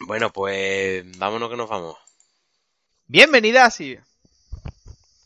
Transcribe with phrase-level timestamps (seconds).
[0.00, 1.96] Bueno, pues vámonos que nos vamos.
[3.06, 3.98] Bienvenidas y...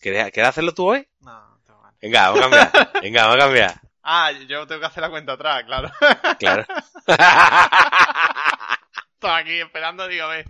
[0.01, 1.07] ¿Quieres, ¿quieres hacerlo tú hoy?
[1.21, 1.99] No, tengo ganas.
[2.01, 2.93] Venga, vamos a cambiar.
[3.03, 3.81] Venga, vamos a cambiar.
[4.03, 5.91] Ah, yo tengo que hacer la cuenta atrás, claro.
[6.39, 6.65] Claro.
[9.15, 10.47] Estoy aquí esperando, digo, a ver.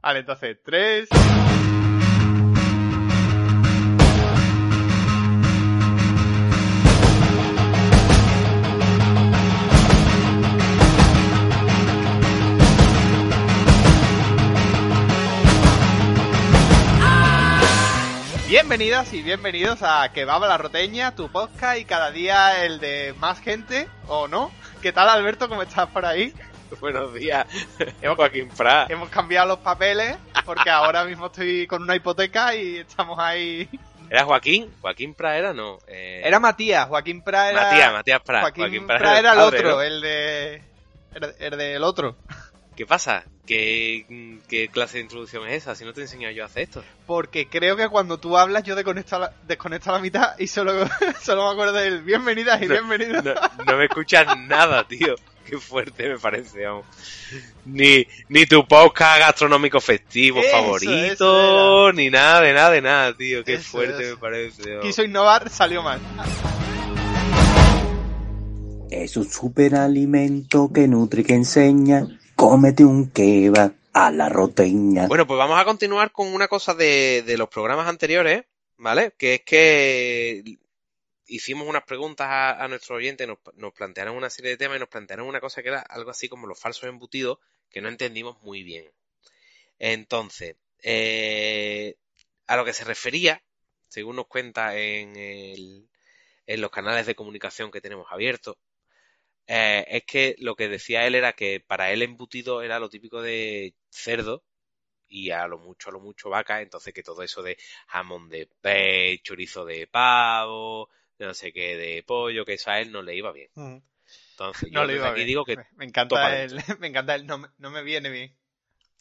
[0.00, 1.08] Vale, entonces, tres...
[18.62, 23.12] Bienvenidas y bienvenidos a Que va la roteña, tu podcast y cada día el de
[23.18, 24.52] más gente, ¿o no?
[24.80, 25.48] ¿Qué tal Alberto?
[25.48, 26.32] ¿Cómo estás por ahí?
[26.80, 27.44] Buenos días.
[28.00, 28.88] Joaquín Prat.
[28.88, 33.68] Hemos cambiado los papeles porque ahora mismo estoy con una hipoteca y estamos ahí.
[34.08, 34.72] ¿Era Joaquín?
[34.80, 35.52] ¿Joaquín Prat era?
[35.52, 35.78] No.
[35.88, 36.22] Eh...
[36.24, 37.62] Era Matías, Joaquín Prat era.
[37.64, 38.42] Matías, Matías Prat.
[38.42, 39.82] Joaquín, Prat Prat era el padre, otro, ¿no?
[39.82, 40.62] el de.
[41.14, 42.14] El, el del otro.
[42.76, 43.24] ¿Qué pasa?
[43.46, 45.74] ¿Qué, ¿Qué clase de introducción es esa?
[45.74, 46.82] Si no te he enseñado yo a hacer esto.
[47.06, 50.46] Porque creo que cuando tú hablas yo desconecto a la, desconecto a la mitad y
[50.46, 50.72] solo,
[51.22, 53.24] solo me acuerdo del bienvenidas y No, bienvenidos.
[53.24, 53.34] No,
[53.66, 55.14] no me escuchas nada, tío.
[55.44, 56.86] Qué fuerte me parece, vamos.
[57.66, 63.14] Ni, ni tu podcast gastronómico festivo Eso, favorito, eso ni nada de nada de nada,
[63.16, 63.44] tío.
[63.44, 64.14] Qué Eso, fuerte eso.
[64.14, 64.70] me parece.
[64.70, 64.86] vamos.
[64.86, 66.00] Quiso innovar, salió mal.
[68.90, 72.06] Es un superalimento que nutre y que enseña.
[72.42, 75.06] Cómete un kebab a la roteña.
[75.06, 78.42] Bueno, pues vamos a continuar con una cosa de, de los programas anteriores,
[78.78, 79.12] ¿vale?
[79.16, 80.58] Que es que
[81.28, 84.80] hicimos unas preguntas a, a nuestros oyentes, nos, nos plantearon una serie de temas y
[84.80, 87.38] nos plantearon una cosa que era algo así como los falsos embutidos,
[87.70, 88.90] que no entendimos muy bien.
[89.78, 91.94] Entonces, eh,
[92.48, 93.40] a lo que se refería,
[93.86, 95.88] según nos cuenta en, el-
[96.48, 98.56] en los canales de comunicación que tenemos abiertos,
[99.46, 103.22] eh, es que lo que decía él era que para él embutido era lo típico
[103.22, 104.44] de cerdo
[105.08, 108.48] y a lo mucho, a lo mucho vaca, entonces que todo eso de jamón de
[108.62, 113.16] pez, chorizo de pavo, no sé qué, de pollo, que eso a él no le
[113.16, 113.50] iba bien.
[114.32, 115.26] Entonces yo No le desde iba aquí bien.
[115.26, 118.36] digo que, Me- encanta el, me encanta el, no, me- no me viene bien.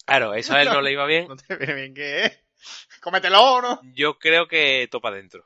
[0.05, 1.31] claro, eso a él no le iba bien.
[1.31, 2.39] No te viene bien, ¿qué es?
[3.01, 3.87] Cómetelo, ¿no?
[3.97, 5.45] Yo creo que topa dentro,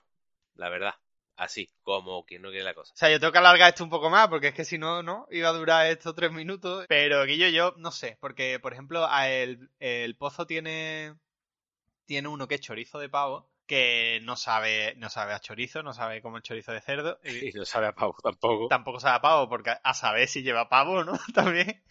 [0.55, 0.95] la verdad.
[1.37, 2.93] Así, como quien no quiere la cosa.
[2.93, 5.03] O sea, yo tengo que alargar esto un poco más, porque es que si no,
[5.03, 6.85] no, iba a durar esto tres minutos.
[6.87, 11.13] Pero Guillo, yo no sé, porque, por ejemplo, a el, el pozo tiene,
[12.05, 15.93] tiene uno que es chorizo de pavo, que no sabe, no sabe a chorizo, no
[15.93, 17.19] sabe como el chorizo de cerdo.
[17.23, 18.67] Y Y no sabe a pavo tampoco.
[18.69, 21.19] tampoco sabe a pavo, porque a saber si lleva pavo, ¿no?
[21.33, 21.83] También.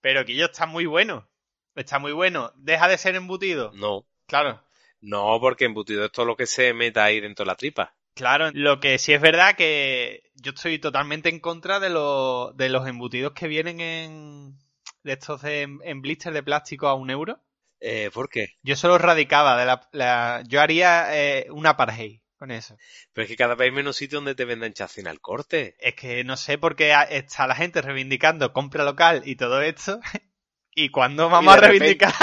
[0.00, 1.28] Pero Guillo está muy bueno.
[1.74, 2.52] Está muy bueno.
[2.56, 3.72] Deja de ser embutido.
[3.74, 4.62] No, Claro.
[5.00, 7.94] no, porque embutido es todo lo que se meta ahí dentro de la tripa.
[8.14, 12.68] Claro, lo que sí es verdad que yo estoy totalmente en contra de, los de
[12.68, 14.58] los embutidos que vienen en
[15.02, 17.40] de estos de, en blister de plástico a un euro.
[17.80, 18.48] Eh, ¿Por qué?
[18.62, 22.76] Yo solo radicaba de la, la- yo haría eh, una apartheid con eso.
[23.14, 25.76] Pero es que cada vez hay menos sitio donde te vendan chasis al corte.
[25.78, 30.00] Es que no sé por qué está la gente reivindicando compra local y todo esto.
[30.74, 32.14] Y cuando vamos Y a reivindicar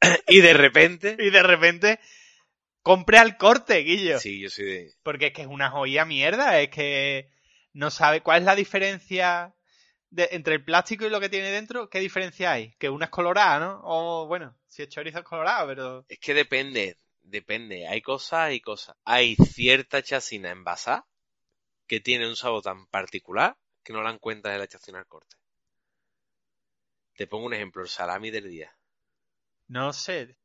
[0.28, 1.16] Y de repente...
[1.18, 2.00] y de repente
[2.88, 4.18] compre al corte, Guillo.
[4.18, 4.92] Sí, yo soy de...
[5.02, 7.30] Porque es que es una joya mierda, es que
[7.72, 9.54] no sabe cuál es la diferencia
[10.10, 12.74] de- entre el plástico y lo que tiene dentro, ¿qué diferencia hay?
[12.78, 13.80] Que una es colorada, ¿no?
[13.84, 17.88] O bueno, si es chorizo es colorado, pero Es que depende, depende.
[17.88, 18.94] Hay cosas y cosas.
[19.06, 21.06] Hay cierta chacina envasada
[21.86, 25.06] que tiene un sabor tan particular que no la dan cuenta de la chacina al
[25.08, 25.36] corte.
[27.18, 28.74] Te pongo un ejemplo, el salami del día.
[29.68, 30.36] no sé.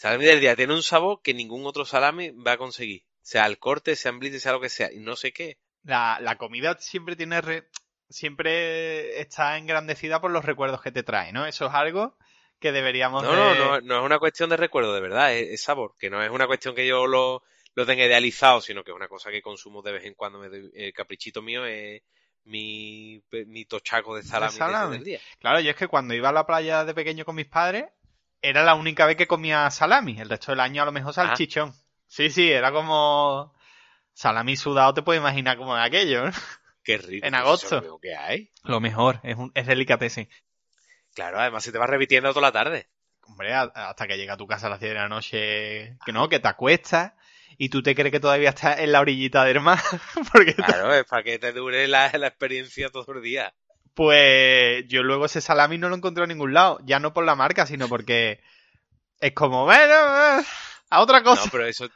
[0.00, 3.04] Salami del día tiene un sabor que ningún otro salami va a conseguir.
[3.20, 4.90] Sea al corte, sea en blitz, sea lo que sea.
[4.90, 5.58] Y no sé qué.
[5.82, 7.68] La, la comida siempre tiene re-
[8.08, 11.44] siempre está engrandecida por los recuerdos que te trae, ¿no?
[11.46, 12.16] Eso es algo
[12.58, 13.36] que deberíamos No, de...
[13.36, 15.94] no, no, no es una cuestión de recuerdo, de verdad, es, es sabor.
[15.98, 17.42] Que no es una cuestión que yo lo,
[17.74, 20.38] lo tenga idealizado, sino que es una cosa que consumo de vez en cuando.
[20.38, 22.00] Me doy- el caprichito mío es
[22.44, 24.96] mi, mi tochaco de salami, de salami.
[24.96, 25.20] del día.
[25.38, 27.84] Claro, yo es que cuando iba a la playa de pequeño con mis padres,
[28.42, 30.18] era la única vez que comía salami.
[30.20, 31.26] El resto del año a lo mejor Ah.
[31.26, 31.74] salchichón.
[32.06, 33.54] Sí, sí, era como...
[34.12, 36.32] Salami sudado, te puedes imaginar cómo es aquello, ¿no?
[36.84, 37.26] Qué rico.
[37.26, 37.76] En agosto.
[37.76, 38.50] lo mejor que hay.
[38.64, 40.28] Lo mejor, es, un, es delicatessen.
[41.14, 42.88] Claro, además se te va repitiendo toda la tarde.
[43.22, 46.12] Hombre, a- hasta que llega a tu casa a las 10 de la noche, que
[46.12, 47.12] no, que te acuestas
[47.58, 49.78] y tú te crees que todavía estás en la orillita del mar.
[50.32, 53.54] Porque Claro, es para que te dure la, la experiencia todo el día.
[53.94, 56.78] Pues yo luego ese salami no lo encontré en ningún lado.
[56.84, 58.40] Ya no por la marca, sino porque
[59.18, 61.44] es como, bueno, a otra cosa.
[61.44, 61.88] No, pero eso,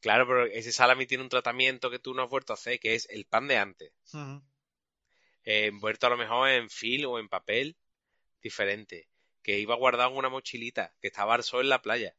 [0.00, 2.94] claro, pero ese salami tiene un tratamiento que tú no has vuelto a hacer, que
[2.94, 3.92] es el pan de antes.
[5.44, 7.76] Eh, envuelto a lo mejor en film o en papel
[8.42, 9.08] diferente.
[9.42, 12.14] que iba guardado en una mochilita, que estaba al sol en la playa,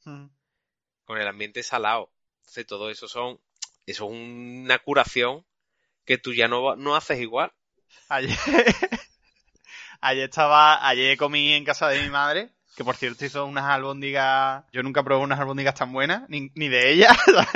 [1.06, 2.12] con el ambiente salado.
[2.42, 3.40] Entonces, todo eso son,
[3.88, 5.44] eso es una curación
[6.06, 7.52] que tú ya no, no haces igual.
[8.10, 8.38] Ayer,
[10.08, 14.64] ayer estaba, ayer comí en casa de mi madre, que por cierto hizo unas albóndigas,
[14.72, 17.48] yo nunca probé unas albóndigas tan buenas, ni, ni de ella, ¿sabes?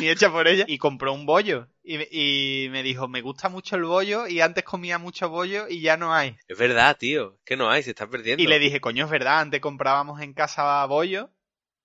[0.00, 1.68] ni hecha por ella, y compró un bollo.
[1.82, 5.66] Y, me- y me dijo, me gusta mucho el bollo, y antes comía mucho bollo
[5.68, 6.36] y ya no hay.
[6.48, 8.42] Es verdad, tío, que no hay, se está perdiendo.
[8.42, 11.30] Y le dije, coño, es verdad, antes comprábamos en casa bollo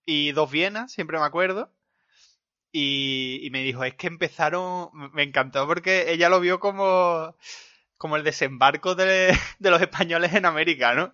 [0.05, 1.71] y dos vienas, siempre me acuerdo.
[2.71, 7.35] Y, y me dijo, es que empezaron, me encantó porque ella lo vio como,
[7.99, 11.13] como el desembarco de, de los españoles en América, ¿no?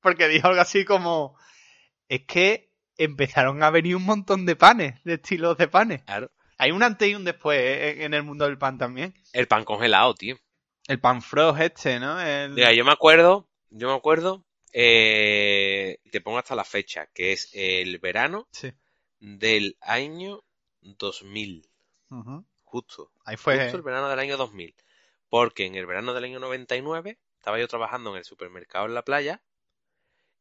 [0.00, 1.36] Porque dijo algo así como,
[2.08, 6.02] es que empezaron a venir un montón de panes, de estilos de panes.
[6.04, 6.30] Claro.
[6.58, 9.14] Hay un antes y un después eh, en el mundo del pan también.
[9.32, 10.36] El pan congelado, tío.
[10.86, 12.20] El pan frost este, ¿no?
[12.20, 17.32] El- Mira, yo me acuerdo, yo me acuerdo, eh, te pongo hasta la fecha, que
[17.32, 18.72] es el verano Sí.
[19.20, 20.42] del año
[20.82, 21.66] 2000,
[22.10, 22.44] Ujú.
[22.64, 23.58] justo, Ahí fue.
[23.62, 24.74] justo el verano del año 2000,
[25.32, 29.02] porque en el verano del año 99 estaba yo trabajando en el supermercado en la
[29.02, 29.40] playa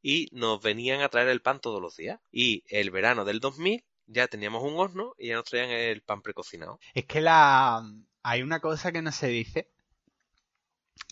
[0.02, 2.20] y nos venían a traer el pan todos los días.
[2.30, 6.22] Y el verano del 2000 ya teníamos un horno y ya nos traían el pan
[6.22, 6.78] precocinado.
[6.94, 7.82] Es que la
[8.22, 9.70] hay una cosa que no se dice,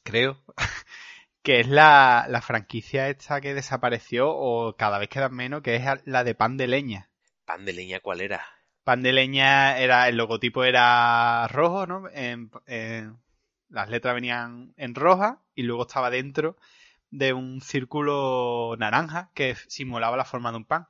[0.04, 0.44] creo,
[1.42, 5.84] que es la, la franquicia esta que desapareció o cada vez quedan menos, que es
[6.04, 7.10] la de pan de leña.
[7.46, 8.46] ¿Pan de leña cuál era?
[8.84, 12.10] Pan de leña era, el logotipo era rojo, ¿no?
[12.10, 13.18] En- en-
[13.69, 16.57] las letras venían en roja y luego estaba dentro
[17.12, 20.88] de un círculo naranja que simulaba la forma de un pan.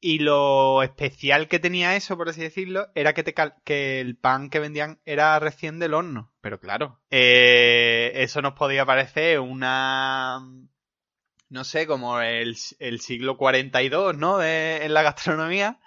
[0.00, 4.16] Y lo especial que tenía eso, por así decirlo, era que, te cal- que el
[4.16, 6.30] pan que vendían era recién del horno.
[6.40, 10.40] Pero claro, eh, eso nos podía parecer una...
[11.50, 14.42] No sé, como el, el siglo 42, ¿no?
[14.42, 15.80] En la gastronomía.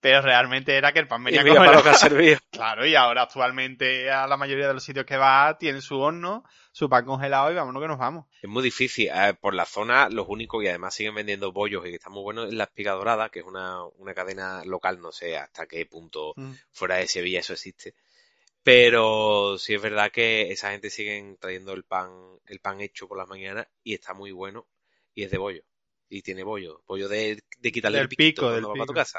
[0.00, 2.38] Pero realmente era que el pan venía Y para lo que ha servido.
[2.50, 6.44] Claro, y ahora actualmente a la mayoría de los sitios que va tienen su horno,
[6.72, 8.26] su pan congelado y vámonos que nos vamos.
[8.42, 9.08] Es muy difícil.
[9.08, 12.22] Eh, por la zona, los únicos, y además siguen vendiendo bollos y que están muy
[12.22, 15.84] buenos, es la Espiga Dorada, que es una, una cadena local, no sé hasta qué
[15.86, 16.34] punto
[16.70, 17.94] fuera de Sevilla eso existe.
[18.62, 22.10] Pero sí es verdad que esa gente sigue trayendo el pan,
[22.46, 24.66] el pan hecho por las mañanas y está muy bueno
[25.14, 25.62] y es de bollo.
[26.10, 28.86] Y tiene bollo, bollo de, de quitarle Del el pico, del cuando va pico.
[28.86, 29.18] para tu casa.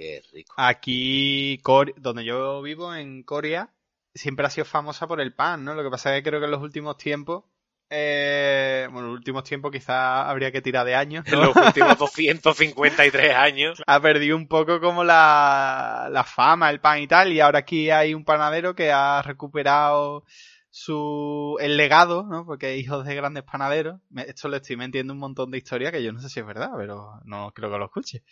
[0.00, 0.54] Qué rico.
[0.56, 1.60] Aquí,
[1.96, 3.70] donde yo vivo, en Corea,
[4.14, 5.74] siempre ha sido famosa por el pan, ¿no?
[5.74, 7.44] Lo que pasa es que creo que en los últimos tiempos,
[7.90, 11.42] eh, bueno, en los últimos tiempos quizás habría que tirar de años, En ¿no?
[11.42, 13.82] los últimos 253 años.
[13.86, 17.90] ha perdido un poco como la, la fama, el pan y tal, y ahora aquí
[17.90, 20.24] hay un panadero que ha recuperado
[20.70, 22.46] su el legado, ¿no?
[22.46, 24.00] Porque es hijos de grandes panaderos.
[24.08, 26.46] Me- esto le estoy metiendo un montón de historia que yo no sé si es
[26.46, 28.22] verdad, pero no creo que lo escuche.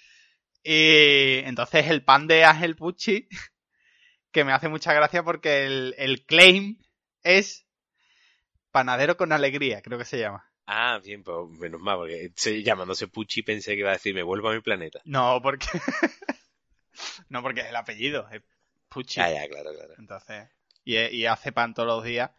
[0.63, 3.29] Y entonces el pan de Ángel Pucci,
[4.33, 6.79] que me hace mucha gracia porque el, el claim
[7.23, 7.67] es
[8.71, 10.45] panadero con alegría, creo que se llama.
[10.67, 14.23] Ah, bien, pues menos mal, porque se- llamándose Pucci pensé que iba a decir me
[14.23, 15.01] vuelvo a mi planeta.
[15.05, 15.67] No, porque
[17.29, 18.43] no porque es el apellido, es
[18.89, 19.17] Pucci.
[19.21, 19.95] Ya, ya, claro, claro.
[19.99, 20.49] Entonces,
[20.85, 22.31] y, y hace pan todos los días.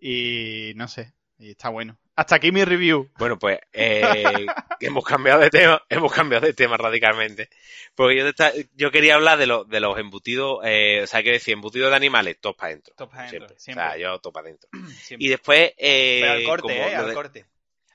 [0.00, 1.98] Y no sé, y está bueno.
[2.20, 3.10] Hasta aquí mi review.
[3.18, 4.12] Bueno, pues eh,
[4.80, 7.48] hemos cambiado de tema, hemos cambiado de tema radicalmente.
[7.94, 11.22] Porque yo, te esta- yo quería hablar de, los de los embutidos, eh, o sea,
[11.22, 12.94] que decir, embutidos de animales, todos para adentro.
[12.94, 13.58] Top para adentro, siempre.
[13.60, 13.84] siempre.
[13.84, 14.68] O sea, yo todo para adentro.
[15.00, 15.26] Siempre.
[15.26, 17.46] Y después, eh, Pero al corte, como eh, lo al de- corte.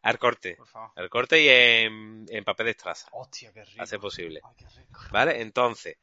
[0.01, 0.55] al corte.
[0.55, 0.91] Por favor.
[0.95, 3.83] Al corte y en, en papel de estraza, Hostia, qué rico.
[3.83, 4.39] a ser posible.
[4.43, 5.01] Ay, qué rico.
[5.11, 5.39] ¿Vale?
[5.41, 5.97] Entonces,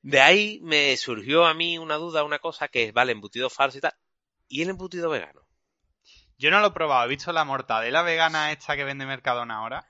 [0.00, 3.76] de ahí me surgió a mí una duda, una cosa que es, vale, embutido falso
[3.76, 3.92] y tal.
[4.48, 5.42] ¿Y el embutido vegano?
[6.38, 9.86] Yo no lo he probado, he visto la mortadela vegana esta que vende Mercadona ahora.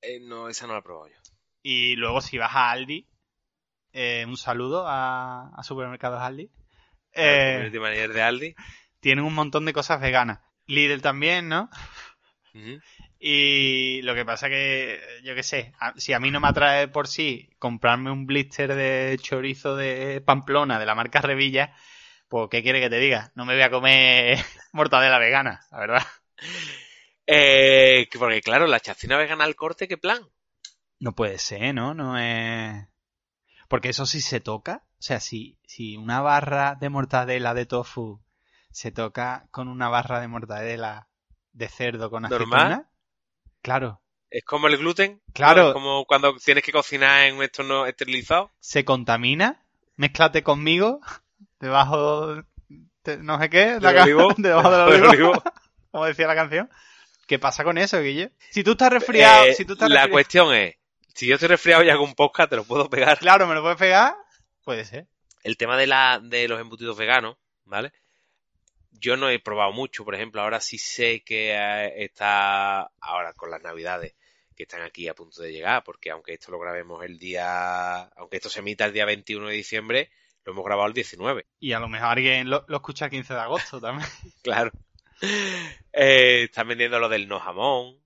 [0.00, 1.16] Eh, no, esa no la he probado yo.
[1.62, 3.06] Y luego si vas a Aldi,
[3.92, 6.50] eh, un saludo a, a Supermercados Aldi.
[7.12, 8.54] Eh, manager de Aldi.
[9.00, 10.40] tienen un montón de cosas veganas.
[10.66, 11.68] Lidl también, ¿no?
[13.18, 16.88] Y lo que pasa que, yo qué sé, a- si a mí no me atrae
[16.88, 21.74] por sí comprarme un blister de chorizo de Pamplona de la marca Revilla,
[22.28, 23.32] pues ¿qué quiere que te diga?
[23.34, 24.38] No me voy a comer
[24.72, 26.02] mortadela vegana, la verdad.
[27.26, 30.28] Eh, que- porque claro, la chacina vegana al corte, ¿qué plan?
[31.00, 31.92] No puede ser, ¿no?
[31.94, 32.86] No es...
[33.68, 34.84] Porque eso sí se toca.
[34.98, 38.20] O sea, si, si una barra de mortadela de tofu
[38.72, 41.08] se toca con una barra de mortadela
[41.52, 42.78] de cerdo con ¿Normal?
[42.78, 42.90] aceituna,
[43.62, 45.20] claro, Es como el gluten.
[45.26, 45.32] ¿no?
[45.34, 45.60] Claro.
[45.60, 48.50] Es como cuando tienes que cocinar en un entorno esterilizado.
[48.60, 49.48] se contamina,
[49.96, 51.00] mézclate conmigo,
[51.60, 52.34] debajo
[53.04, 54.28] de no sé qué, la olivo.
[54.36, 55.42] debajo del olivo, olivo.
[55.90, 56.70] como decía la canción.
[57.26, 58.32] ¿Qué pasa con eso, Guille?
[58.50, 60.76] Si tú estás resfriado, Eh, si tú estás la resfriado- cuestión es,
[61.14, 63.18] si yo estoy resfriado y hago un podcast, te lo puedo pegar.
[63.18, 64.14] Claro, ¿me lo puedes pegar?
[64.64, 65.06] Puede ser.
[65.42, 67.92] El tema de, la, de los embutidos veganos, ¿vale?
[68.92, 73.50] Yo no he probado mucho, por ejemplo, ahora sí sé que eh, está, ahora con
[73.50, 74.14] las navidades,
[74.56, 78.36] que están aquí a punto de llegar, porque aunque esto lo grabemos el día, aunque
[78.38, 80.10] esto se emita el día 21 de diciembre,
[80.44, 81.46] lo hemos grabado el 19.
[81.60, 84.08] Y a lo mejor alguien lo, lo escucha el 15 de agosto también.
[84.42, 84.70] Claro.
[85.92, 88.00] Eh, están vendiendo lo del no jamón,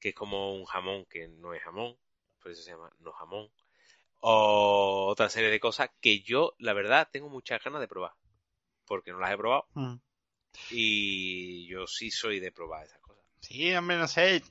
[0.00, 1.96] que es como un jamón que no es jamón,
[2.40, 3.48] por eso se llama no jamón.
[4.20, 8.12] O otra serie de cosas que yo, la verdad, tengo muchas ganas de probar.
[8.86, 9.94] Porque no las he probado Mm.
[10.70, 13.24] y yo sí soy de probar esas cosas.
[13.40, 14.42] Sí, hombre, no sé.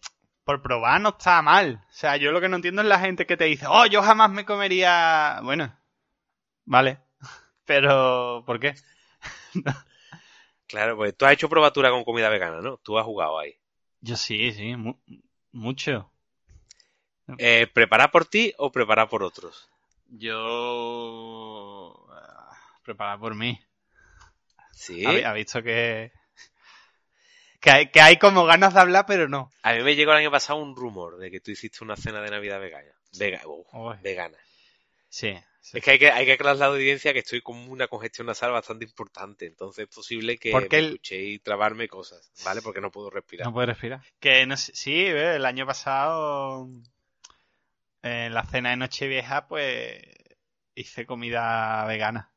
[0.43, 1.85] Por probar no está mal.
[1.89, 4.01] O sea, yo lo que no entiendo es la gente que te dice, oh, yo
[4.01, 5.39] jamás me comería.
[5.43, 5.73] Bueno,
[6.65, 6.99] vale.
[7.65, 8.75] Pero, ¿por qué?
[10.67, 12.77] Claro, pues tú has hecho probatura con comida vegana, ¿no?
[12.77, 13.53] Tú has jugado ahí.
[13.99, 14.97] Yo sí, sí, mu-
[15.51, 16.11] mucho.
[17.37, 19.69] Eh, ¿Preparar por ti o preparar por otros?
[20.07, 20.33] Yo.
[22.11, 22.51] ah,
[22.83, 23.59] Preparado por mí.
[24.73, 25.05] Sí.
[25.05, 26.11] Ha, ha visto que.
[27.59, 29.51] Que hay, que hay como ganas de hablar, pero no.
[29.61, 32.21] A mí me llegó el año pasado un rumor de que tú hiciste una cena
[32.21, 32.91] de Navidad vegana.
[33.19, 33.41] Vega,
[34.01, 34.37] vegana.
[35.09, 35.37] Sí.
[35.61, 35.77] Sí.
[35.77, 38.27] Es que hay que, hay que aclarar a la audiencia que estoy con una congestión
[38.27, 42.61] nasal bastante importante, entonces es posible que Porque me el- escuchéis trabarme cosas, ¿vale?
[42.61, 43.47] Porque no puedo respirar.
[43.47, 44.01] No puede respirar.
[44.19, 46.67] Que no sé, sí, el año pasado
[48.03, 50.01] en la cena de Nochevieja, pues
[50.75, 52.33] hice comida vegana.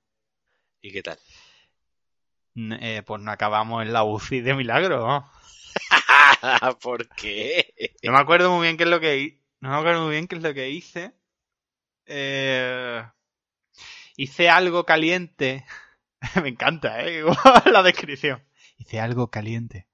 [0.80, 1.18] ¿Y qué tal?
[2.56, 5.06] Eh, pues no acabamos en la UCI de milagro.
[5.06, 5.30] ¿no?
[6.80, 7.74] ¿Por qué?
[8.02, 10.36] No me acuerdo muy bien qué es lo que no me acuerdo muy bien qué
[10.36, 11.12] es lo que hice.
[12.06, 13.04] Eh,
[14.16, 15.64] hice algo caliente.
[16.42, 17.23] me encanta, ¿eh?
[17.73, 18.42] la descripción.
[18.78, 19.88] Hice algo caliente.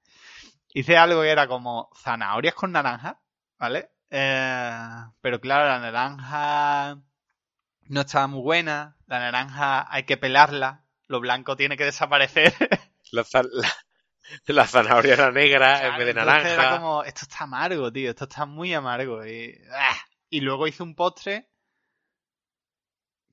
[0.73, 3.21] Hice algo que era como zanahorias con naranja,
[3.59, 3.91] ¿vale?
[4.09, 4.79] Eh,
[5.21, 7.01] pero claro, la naranja
[7.83, 8.97] no estaba muy buena.
[9.07, 10.85] La naranja hay que pelarla.
[11.07, 12.53] Lo blanco tiene que desaparecer.
[13.11, 13.75] La, za- la-
[14.45, 16.53] la zanahoria era negra en vez de naranja.
[16.53, 19.25] Era como, esto está amargo, tío, esto está muy amargo.
[19.25, 19.97] Y, ¡ah!
[20.29, 21.50] y luego hice un postre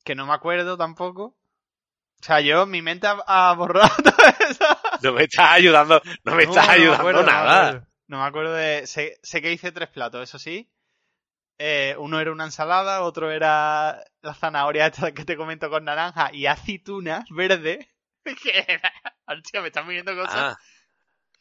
[0.08, 1.22] que no me acuerdo tampoco.
[1.22, 4.64] O sea, yo, mi mente ha, ha borrado todo eso.
[5.02, 7.88] No me estás ayudando, no me estás No, ayudando acuerdo, no me nada.
[8.06, 8.86] No me acuerdo de...
[8.86, 10.72] Sé, sé que hice tres platos, eso sí.
[11.58, 16.30] Eh, uno era una ensalada, otro era la zanahoria esta que te comento con naranja
[16.32, 17.90] y aceitunas verde.
[18.24, 18.90] que era...
[19.26, 20.34] Hostia, me están viendo cosas.
[20.34, 20.58] Ah,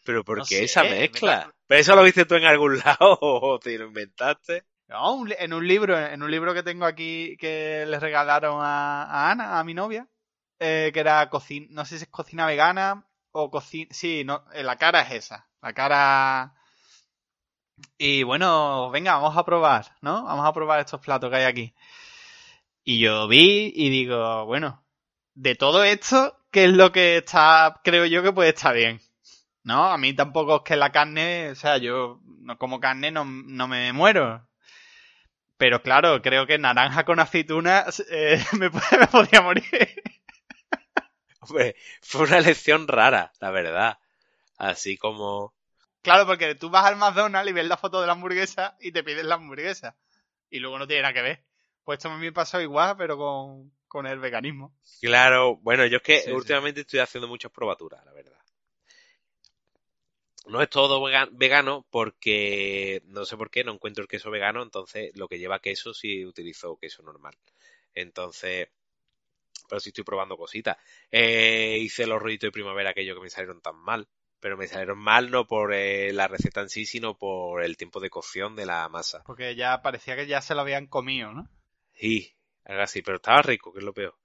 [0.03, 1.55] pero ¿por qué sé, esa me mezcla?
[1.67, 4.65] ¿Pero eso lo viste tú en algún lado o te lo inventaste?
[4.87, 9.03] No, un en un libro, en un libro que tengo aquí que les regalaron a,
[9.03, 10.07] a Ana, a mi novia,
[10.59, 14.63] eh, que era cocina, no sé si es cocina vegana o cocina, sí, no, eh,
[14.63, 16.53] la cara es esa, la cara.
[17.97, 20.23] Y bueno, venga, vamos a probar, ¿no?
[20.23, 21.75] Vamos a probar estos platos que hay aquí.
[22.83, 24.83] Y yo vi y digo, bueno,
[25.35, 29.01] de todo esto, ¿qué es lo que está, creo yo que puede estar bien?
[29.63, 29.85] ¿No?
[29.85, 33.67] A mí tampoco es que la carne, o sea, yo no como carne, no, no
[33.67, 34.46] me muero.
[35.57, 39.63] Pero claro, creo que naranja con aceitunas eh, me, me podía morir.
[41.39, 43.97] Hombre, fue una elección rara, la verdad.
[44.57, 45.53] Así como...
[46.01, 49.03] Claro, porque tú vas al McDonald's y ves la foto de la hamburguesa y te
[49.03, 49.95] pides la hamburguesa.
[50.49, 51.45] Y luego no tiene nada que ver.
[51.83, 54.73] Pues esto me pasó igual, pero con, con el veganismo.
[55.01, 56.31] Claro, bueno, yo es que Sí, sí.
[56.31, 58.36] últimamente estoy haciendo muchas probaturas, la verdad.
[60.47, 64.63] No es todo vega- vegano porque no sé por qué no encuentro el queso vegano,
[64.63, 67.35] entonces lo que lleva queso sí utilizo queso normal.
[67.93, 68.69] Entonces,
[69.69, 70.77] pero sí estoy probando cositas.
[71.11, 74.07] Eh, hice los rollitos de primavera aquellos que me salieron tan mal,
[74.39, 77.99] pero me salieron mal no por eh, la receta en sí, sino por el tiempo
[77.99, 79.25] de cocción de la masa.
[79.25, 81.47] Porque ya parecía que ya se lo habían comido, ¿no?
[81.93, 82.33] Sí,
[82.65, 84.15] algo así, pero estaba rico, que es lo peor.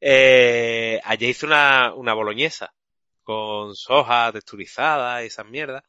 [0.00, 2.74] Eh, ayer hice una, una boloñesa
[3.22, 5.84] con soja texturizada y esas mierdas.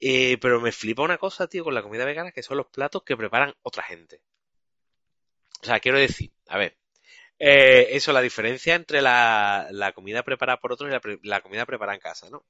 [0.00, 3.02] Eh, pero me flipa una cosa, tío, con la comida vegana, que son los platos
[3.02, 4.20] que preparan otra gente.
[5.62, 6.76] O sea, quiero decir, a ver,
[7.38, 11.94] eh, eso, la diferencia entre la, la comida preparada por otros y la, comida preparada
[11.94, 12.44] en casa, ¿no?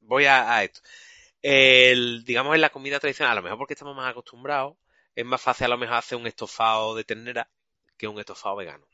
[0.00, 0.80] Voy a, a esto.
[1.42, 4.76] El, digamos, en la comida tradicional, a lo mejor porque estamos más acostumbrados,
[5.14, 7.50] es más fácil a lo mejor hacer un estofado de ternera
[7.96, 8.86] que un estofado vegano.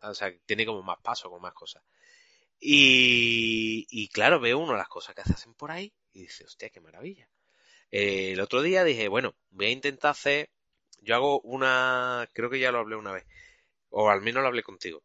[0.00, 1.82] O sea, tiene como más paso, con más cosas.
[2.60, 6.70] Y, y claro, veo uno las cosas que se hacen por ahí y dice, hostia,
[6.70, 7.28] qué maravilla.
[7.90, 10.50] Eh, el otro día dije, bueno, voy a intentar hacer,
[11.02, 13.26] yo hago una, creo que ya lo hablé una vez,
[13.90, 15.04] o al menos lo hablé contigo.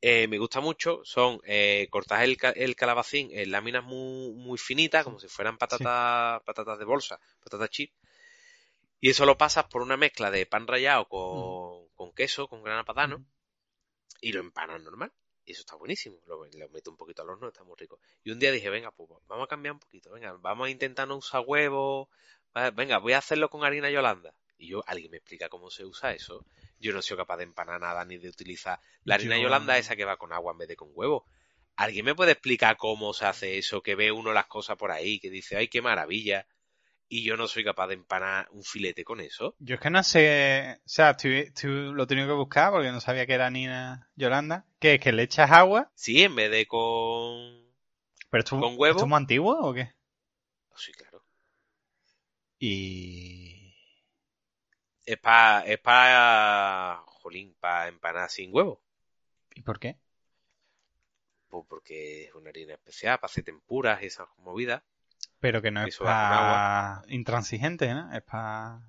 [0.00, 4.58] eh, me gusta mucho son eh, cortar el, ca- el calabacín en láminas muy, muy
[4.58, 7.92] finitas, como si fueran patatas, patatas de bolsa, patatas chip.
[9.00, 12.84] Y eso lo pasas por una mezcla de pan rallado con, con queso, con grana
[12.84, 13.22] padano,
[14.22, 15.12] y lo empanas normal.
[15.44, 16.18] Y eso está buenísimo.
[16.26, 17.98] Lo, lo meto un poquito al horno, está muy rico.
[18.22, 20.10] Y un día dije, venga, pues vamos a cambiar un poquito.
[20.12, 22.08] Venga, vamos a intentar no usar huevos.
[22.74, 24.34] Venga, voy a hacerlo con harina yolanda.
[24.58, 26.44] Y yo, alguien me explica cómo se usa eso.
[26.78, 29.96] Yo no soy capaz de empanar nada ni de utilizar la harina Yo- yolanda esa
[29.96, 31.26] que va con agua en vez de con huevo.
[31.76, 33.82] ¿Alguien me puede explicar cómo se hace eso?
[33.82, 36.46] Que ve uno las cosas por ahí, que dice, ay, qué maravilla.
[37.14, 39.54] Y yo no soy capaz de empanar un filete con eso.
[39.58, 42.90] Yo es que no sé, o sea, estoy- estoy- lo he tenido que buscar porque
[42.92, 44.66] no sabía que era Nina Yolanda.
[44.80, 47.72] Es que le echas agua, Sí, en vez de con...
[48.30, 48.98] pero esto, ¿Con huevo?
[48.98, 49.92] ¿esto es muy antiguo o qué?
[50.76, 51.24] Sí, claro.
[52.60, 53.74] Y...
[55.06, 55.60] Es para...
[55.64, 57.04] Es para...
[57.06, 58.82] Jolín, para empanar sin huevo.
[59.54, 59.98] ¿Y por qué?
[61.48, 64.82] Pues porque es una harina especial para hacer tempuras y esas movidas.
[65.42, 68.10] Pero que no es para intransigente, ¿no?
[68.14, 68.80] Es para...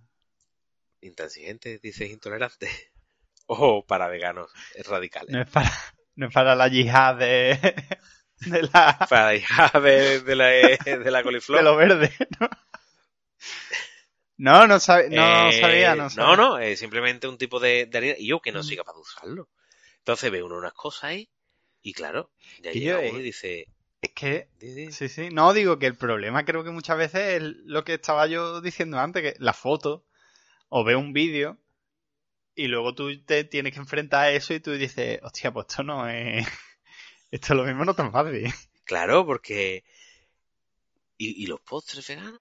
[1.02, 2.68] Intransigente, dices intolerante.
[3.46, 4.50] O para veganos
[4.86, 5.30] radicales.
[5.34, 5.70] No es para,
[6.16, 7.60] no es para la yihad de,
[8.40, 11.58] de la, Para la hija de, de la, de la coliflor.
[11.58, 12.48] de lo verde, ¿no?
[14.38, 16.36] No, no, sabe- no Eh, sabía, no sabía.
[16.36, 18.16] No, no, es simplemente un tipo de, de harina.
[18.18, 18.80] Y yo que no soy Mm.
[18.80, 19.50] capaz de usarlo.
[20.00, 21.30] Entonces ve uno unas cosas ahí.
[21.82, 22.32] Y claro,
[22.62, 23.68] ya llega uno eh, y dice.
[24.04, 24.50] Es que,
[24.92, 28.28] sí, sí, no, digo que el problema creo que muchas veces es lo que estaba
[28.28, 30.06] yo diciendo antes, que la foto,
[30.68, 31.58] o ve un vídeo,
[32.54, 35.84] y luego tú te tienes que enfrentar a eso y tú dices, hostia, pues esto
[35.84, 36.46] no es...
[37.32, 38.54] Esto lo mismo no tan fácil.
[38.84, 39.84] Claro, porque.
[41.18, 42.40] ¿Y, y los postres veganos?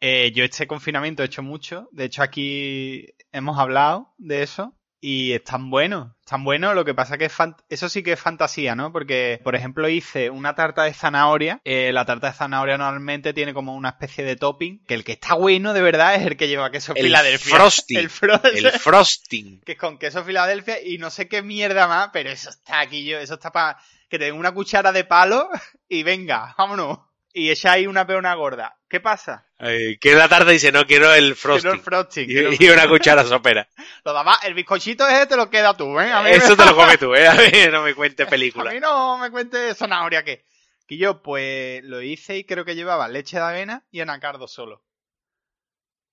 [0.00, 1.88] Eh, yo este confinamiento he hecho mucho.
[1.92, 4.75] De hecho, aquí hemos hablado de eso.
[5.00, 6.74] Y están buenos, están buenos.
[6.74, 7.34] Lo que pasa que es
[7.68, 8.92] eso sí que es fantasía, ¿no?
[8.92, 11.60] Porque, por ejemplo, hice una tarta de zanahoria.
[11.64, 14.82] Eh, la tarta de zanahoria normalmente tiene como una especie de topping.
[14.86, 17.56] Que el que está bueno de verdad es el que lleva queso El Filadelfia.
[17.56, 17.98] frosting.
[17.98, 19.60] El fro- El frosting.
[19.60, 23.04] que es con queso Filadelfia y no sé qué mierda más, pero eso está aquí
[23.04, 25.48] yo, eso está para que te den una cuchara de palo
[25.88, 27.00] y venga, vámonos.
[27.38, 28.78] Y ahí una peona gorda.
[28.88, 29.46] ¿Qué pasa?
[29.58, 31.70] Eh, que la tarde dice, no quiero el Quiero frosting.
[31.72, 32.24] el frosting.
[32.30, 33.68] Y, quiero- y una cuchara sopera.
[34.06, 36.10] Lo demás, el bizcochito ese te lo queda tú, ¿eh?
[36.10, 37.26] A mí, Eso te lo comes tú, ¿eh?
[37.28, 38.72] A mí no me cuentes a película.
[38.72, 40.46] mí no me cuente zanahoria que.
[40.86, 44.82] Que yo, pues, lo hice y creo que llevaba leche de avena y anacardo solo.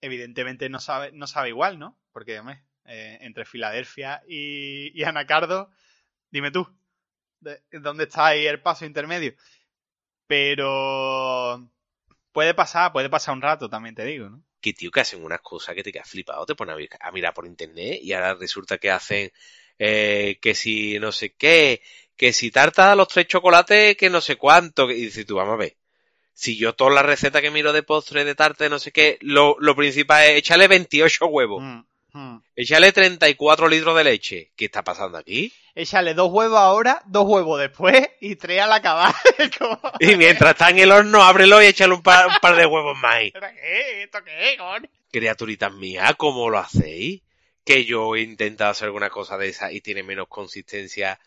[0.01, 1.97] Evidentemente no sabe, no sabe igual, ¿no?
[2.11, 5.69] Porque, hombre, eh, entre Filadelfia y, y anacardo,
[6.31, 6.67] dime tú,
[7.39, 9.33] de- ¿dónde está ahí el paso intermedio?
[10.33, 11.69] Pero
[12.31, 14.43] puede pasar, puede pasar un rato, también te digo, ¿no?
[14.61, 17.45] Que tío, que hacen unas cosas que te quedas flipado, te pones a, mirar por
[17.45, 19.31] internet y ahora resulta que hacen
[19.77, 21.83] eh, que si no sé qué,
[22.15, 25.57] que si tarta los tres chocolates, que no sé cuánto, y dices tú, vamos a
[25.57, 25.77] ver.
[26.33, 29.19] Si yo toda la receta que miro de postre, de tarta, de no sé qué,
[29.21, 31.81] lo, lo principal es echarle 28 huevos, Mm,
[32.13, 32.37] mm.
[32.55, 34.51] echarle 34 litros de leche.
[34.55, 35.53] ¿Qué está pasando aquí?
[35.75, 39.13] Échale dos huevos ahora, dos huevos después y tres al acabar.
[39.99, 42.97] Y mientras está en el horno, ábrelo y échale un par, un par de huevos
[42.97, 43.15] más.
[43.15, 43.31] ahí.
[43.31, 44.03] ¿Pero qué?
[44.03, 44.89] ¿Esto qué, con?
[45.11, 47.21] criaturitas mías, ¿cómo lo hacéis?
[47.63, 51.19] Que yo he intentado hacer alguna cosa de esa y tiene menos consistencia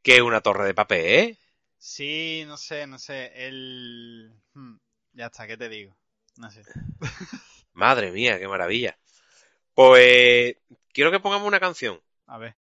[0.00, 1.38] que una torre de papel, ¿eh?
[1.76, 3.32] Sí, no sé, no sé.
[3.34, 4.32] El...
[4.54, 4.76] hmm,
[5.14, 5.96] Ya está, ¿qué te digo?
[6.36, 6.62] No sé.
[7.72, 8.96] Madre mía, qué maravilla.
[9.74, 10.56] Pues
[10.92, 11.98] quiero que pongamos una canción.
[12.26, 12.56] A ver.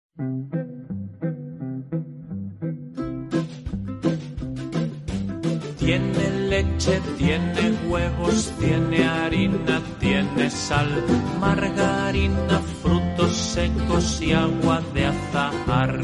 [5.78, 10.88] Tiene leche, tiene huevos, tiene harina, tiene sal,
[11.38, 16.00] margarina, frutos secos y agua de azahar.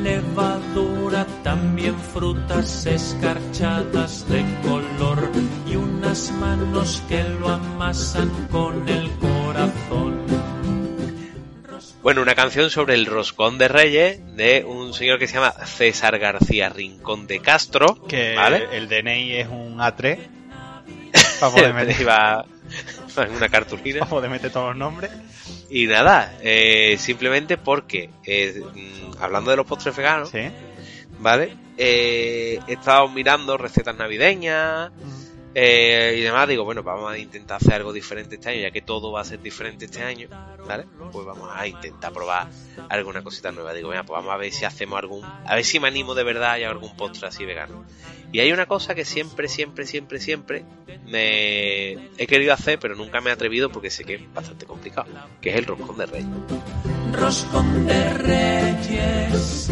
[0.00, 5.30] Levadura, también frutas escarchadas de color
[5.64, 9.08] y unas manos que lo amasan con el
[9.52, 10.22] corazón.
[12.02, 16.18] Bueno, una canción sobre el roscón de Reyes de un señor que se llama César
[16.18, 18.02] García Rincón de Castro.
[18.08, 18.66] Que ¿Vale?
[18.72, 20.18] el DNI es un A3.
[21.38, 23.98] Para poder meter, en una cartulina.
[24.00, 25.10] para poder meter todos los nombres.
[25.70, 30.50] Y nada, eh, simplemente porque, eh, mm, hablando de los postres veganos, Sí.
[31.20, 31.56] ¿vale?
[31.78, 34.90] Eh, he estado mirando recetas navideñas
[35.54, 36.48] eh, y demás.
[36.48, 39.24] Digo, bueno, vamos a intentar hacer algo diferente este año, ya que todo va a
[39.24, 40.28] ser diferente este año,
[40.66, 40.86] ¿vale?
[41.12, 42.48] Pues vamos a intentar probar
[42.88, 43.72] alguna cosita nueva.
[43.72, 46.24] Digo, venga, pues vamos a ver si hacemos algún, a ver si me animo de
[46.24, 47.84] verdad y hago algún postre así vegano.
[48.32, 50.64] Y hay una cosa que siempre, siempre, siempre, siempre
[51.04, 55.08] me he querido hacer, pero nunca me he atrevido porque sé que es bastante complicado,
[55.42, 56.28] que es el roscón de reyes.
[57.12, 59.70] Roscón de Reyes,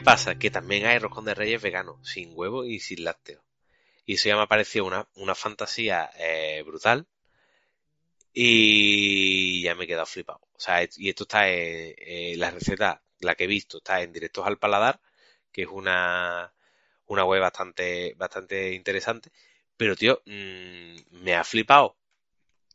[0.00, 0.38] ¿Qué pasa?
[0.38, 3.44] Que también hay roscón de reyes vegano, sin huevo y sin lácteos.
[4.06, 7.06] Y eso ya me ha parecido una, una fantasía eh, brutal.
[8.32, 10.40] Y ya me he quedado flipado.
[10.54, 14.46] O sea, y esto está en, la receta, la que he visto, está en Directos
[14.46, 15.02] al Paladar,
[15.52, 16.50] que es una,
[17.04, 19.30] una web bastante, bastante interesante.
[19.76, 21.98] Pero, tío, mm, me ha flipado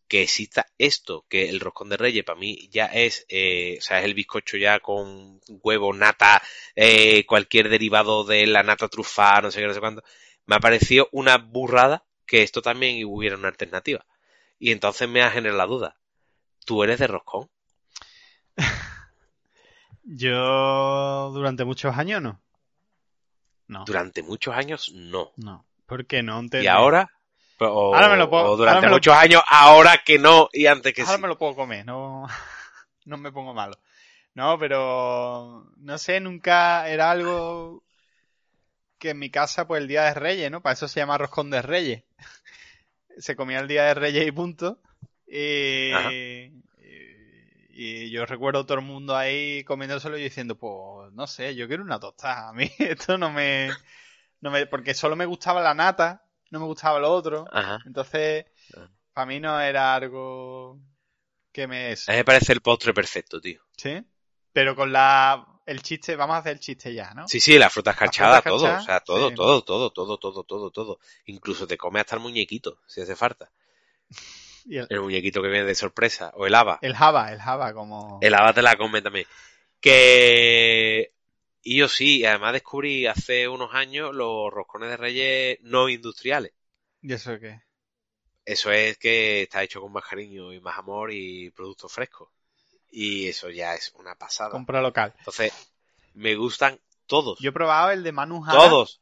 [0.07, 3.99] que exista esto, que el roscón de reyes para mí ya es, eh, o sea,
[3.99, 6.41] es el bizcocho ya con huevo, nata,
[6.75, 10.03] eh, cualquier derivado de la nata trufada, no sé qué, no sé cuánto.
[10.45, 14.05] Me ha parecido una burrada que esto también hubiera una alternativa.
[14.59, 15.97] Y entonces me ha generado la duda.
[16.65, 17.49] ¿Tú eres de roscón?
[20.03, 22.41] Yo durante muchos años no.
[23.67, 25.31] No, Durante muchos años no.
[25.37, 25.65] no.
[25.87, 26.43] ¿Por qué no?
[26.51, 27.11] Y ahora,
[27.59, 30.65] o, Ahora me lo puedo- o ahora durante lo- muchos años, ahora que no y
[30.65, 31.21] antes que Ahora sí.
[31.21, 32.25] me lo puedo comer, no,
[33.05, 33.77] no me pongo malo.
[34.33, 37.83] No, pero no sé, nunca era algo
[38.97, 40.61] que en mi casa, pues el día de Reyes, ¿no?
[40.61, 42.03] Para eso se llama roscón de Reyes.
[43.17, 44.79] Se comía el día de Reyes y punto.
[47.77, 51.83] Y yo recuerdo todo el mundo ahí comiéndoselo y diciendo, pues no sé, yo quiero
[51.83, 52.49] una tostada.
[52.49, 53.69] A mí esto no me,
[54.41, 56.24] no me, porque solo me gustaba la nata,
[56.55, 57.45] no me gustaba lo otro.
[57.51, 57.77] Ajá.
[57.85, 58.45] Entonces,
[59.13, 60.79] para mí no era algo
[61.51, 61.93] que me...
[61.93, 63.61] A mí me parece el postre perfecto, tío.
[63.77, 64.01] ¿Sí?
[64.51, 65.45] Pero con la...
[65.65, 67.27] El chiste, vamos a hacer el chiste ya, ¿no?
[67.27, 69.35] Sí, sí, la fruta escarchada, fruta todo, o sea, todo, sí.
[69.35, 70.99] todo, todo, todo, todo, todo, todo.
[71.25, 73.51] Incluso te come hasta el muñequito, si hace falta.
[74.67, 76.79] Y el, El muñequito que viene de sorpresa, o el haba.
[76.81, 78.17] el Java, el Java, como...
[78.23, 79.27] El haba te la come también.
[79.79, 81.13] Que...
[81.67, 86.53] Y yo sí, y además descubrí hace unos años los roscones de reyes no industriales.
[87.01, 87.59] ¿Y eso qué?
[88.45, 92.29] Eso es que está hecho con más cariño y más amor y productos frescos.
[92.91, 94.51] Y eso ya es una pasada.
[94.51, 95.15] Compra local.
[95.17, 95.51] Entonces,
[96.13, 97.39] me gustan todos.
[97.39, 98.59] Yo he probado el de Manu Jara.
[98.59, 99.01] Todos.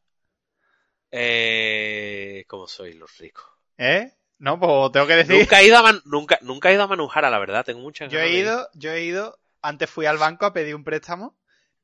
[1.12, 3.44] Eh, ¿Cómo sois los ricos?
[3.78, 4.10] ¿Eh?
[4.40, 5.38] No, pues tengo que decir...
[5.38, 7.66] Nunca he ido a Man- nunca, nunca he ido a Manujara, la verdad.
[7.66, 8.46] Tengo muchas Yo ganas he de ir.
[8.46, 9.38] ido, yo he ido...
[9.62, 11.36] Antes fui al banco a pedir un préstamo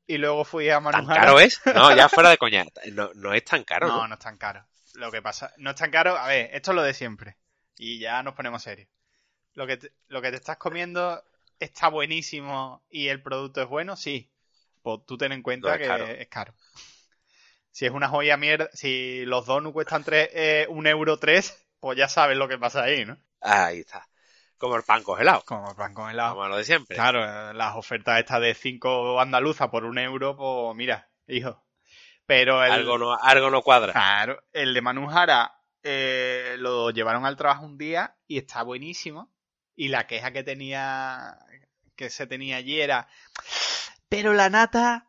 [0.06, 1.20] y luego fui a Manu ¿Tan Jara.
[1.20, 1.60] caro es?
[1.74, 2.64] No, ya fuera de coña.
[2.92, 4.08] No, no es tan caro, No, ¿no?
[4.08, 4.66] no es tan caro.
[4.94, 6.16] Lo que pasa, no es tan caro.
[6.16, 7.36] A ver, esto es lo de siempre.
[7.76, 8.88] Y ya nos ponemos serios.
[9.54, 11.22] Lo que te, lo que te estás comiendo
[11.58, 14.30] está buenísimo y el producto es bueno, sí.
[14.82, 16.06] Pues tú ten en cuenta No es que caro.
[16.06, 16.54] es caro.
[17.72, 21.96] Si es una joya mierda, si los donuts cuestan tres, eh, un euro tres, pues
[21.98, 23.16] ya sabes lo que pasa ahí, ¿no?
[23.40, 24.06] Ahí está.
[24.60, 25.42] Como el pan congelado.
[25.46, 26.34] Como pan congelado.
[26.34, 26.94] Como lo de siempre.
[26.94, 31.64] Claro, las ofertas estas de cinco andaluzas por un euro, pues mira, hijo.
[32.26, 33.94] Pero el, Algo no, algo no cuadra.
[33.94, 35.50] Claro, el de Manu Jara
[35.82, 39.32] eh, lo llevaron al trabajo un día y está buenísimo.
[39.74, 41.38] Y la queja que tenía,
[41.96, 43.08] que se tenía allí era,
[44.10, 45.06] pero la nata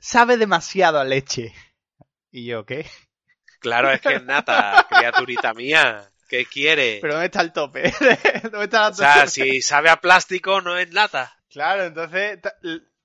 [0.00, 1.54] sabe demasiado a leche.
[2.32, 2.90] Y yo, ¿qué?
[3.60, 6.10] Claro, es que es nata, criaturita mía.
[6.28, 6.98] ¿Qué quiere?
[7.00, 7.82] ¿Pero dónde está el tope?
[8.50, 11.34] ¿Dónde está la O sea, si sabe a plástico, no es nata.
[11.50, 12.38] Claro, entonces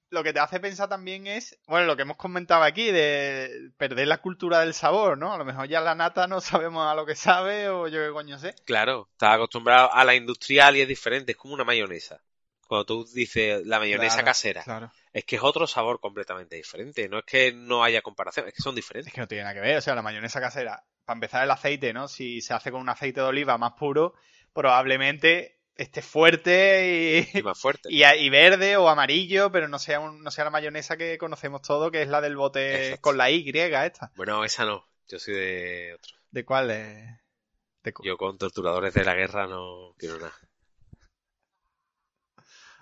[0.10, 4.08] lo que te hace pensar también es, bueno, lo que hemos comentado aquí, de perder
[4.08, 5.34] la cultura del sabor, ¿no?
[5.34, 8.12] A lo mejor ya la nata no sabemos a lo que sabe o yo qué
[8.12, 8.54] coño sé.
[8.66, 12.22] Claro, estás acostumbrado a la industrial y es diferente, es como una mayonesa.
[12.68, 14.92] Cuando tú dices la mayonesa Claro, casera, Claro.
[15.12, 17.08] es que es otro sabor completamente diferente.
[17.10, 19.14] No es que no haya comparación, es que son Es diferentes.
[19.14, 21.94] que no tiene nada que ver, o sea, la mayonesa casera, para empezar el aceite,
[21.94, 22.08] ¿no?
[22.08, 24.14] Si se hace con un aceite de oliva más puro,
[24.54, 27.90] probablemente esté fuerte y, Y más fuerte.
[27.92, 31.62] y, y verde o amarillo, pero no sea, un- no sea la mayonesa que conocemos
[31.62, 33.02] todos, que es la del bote Exacto.
[33.02, 34.12] con la Y esta.
[34.16, 34.88] Bueno, esa no.
[35.08, 36.16] Yo soy de otro.
[36.32, 36.68] ¿De cuál?
[36.68, 40.34] De cu- Yo con torturadores de la guerra no quiero nada.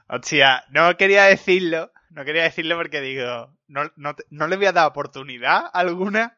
[0.08, 4.74] Hostia, no quería decirlo, no quería decirlo porque digo, no, no, no le voy a
[4.74, 6.38] dar oportunidad alguna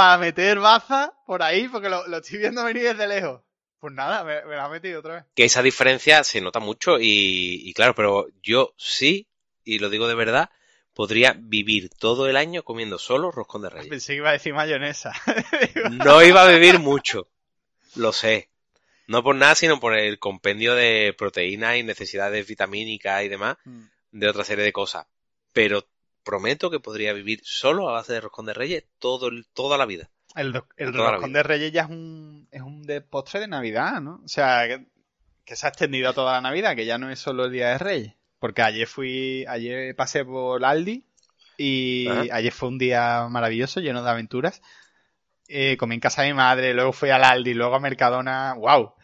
[0.00, 3.42] para meter baza por ahí, porque lo, lo estoy viendo venir desde lejos.
[3.78, 5.24] Pues nada, me, me la ha metido otra vez.
[5.34, 9.28] Que esa diferencia se nota mucho y, y claro, pero yo sí,
[9.64, 10.50] y lo digo de verdad,
[10.94, 13.88] podría vivir todo el año comiendo solo roscón de reyes.
[13.88, 15.12] Pensé que iba a decir mayonesa.
[15.90, 17.28] No iba a vivir mucho,
[17.96, 18.48] lo sé.
[19.06, 23.82] No por nada, sino por el compendio de proteínas y necesidades vitamínicas y demás, Mm.
[24.12, 25.06] de otra serie de cosas.
[25.52, 25.84] Pero
[26.24, 29.86] prometo que podría vivir solo a base de roscón de reyes todo, el- toda la
[29.86, 30.10] vida.
[30.36, 34.20] El, roscón de Reyes ya es un, es un de postre de Navidad, ¿no?
[34.24, 34.86] O sea, que,
[35.44, 37.70] que se ha extendido a toda la Navidad, que ya no es solo el Día
[37.70, 38.14] de Reyes.
[38.38, 41.04] Porque ayer fui, ayer pasé por Aldi
[41.58, 42.36] y Ajá.
[42.36, 44.62] ayer fue un día maravilloso, lleno de aventuras.
[45.48, 48.54] Eh, comí en casa de mi madre, luego fui al Aldi, luego a Mercadona.
[48.54, 48.94] ¡Wow!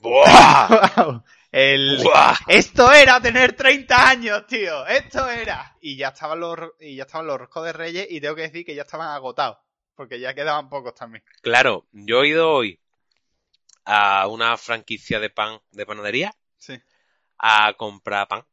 [0.00, 0.68] ¡Buah!
[0.96, 1.24] ¡Wow!
[1.50, 1.98] El,
[2.46, 4.86] esto era tener 30 años, tío.
[4.86, 5.74] Esto era.
[5.80, 8.66] Y ya estaban los y ya estaban los roscos de Reyes y tengo que decir
[8.66, 9.56] que ya estaban agotados,
[9.94, 11.24] porque ya quedaban pocos también.
[11.40, 12.78] Claro, yo he ido hoy
[13.84, 16.78] a una franquicia de pan, de panadería, Sí.
[17.38, 18.44] a comprar pan.